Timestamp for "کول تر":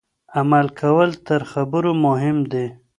0.79-1.41